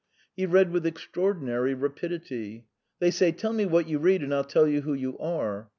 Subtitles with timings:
[0.35, 2.65] He read with extraordinary rapidity.
[2.97, 5.69] They say: "Tell me what you read, and I'll tell you who you are."